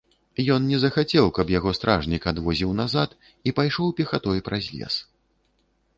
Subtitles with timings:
[0.53, 3.09] Ён не захацеў, каб яго стражнік адвозіў назад,
[3.49, 4.95] і пайшоў пехатой праз лес.